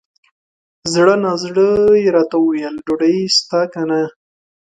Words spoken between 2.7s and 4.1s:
ډوډۍ سته که نه؟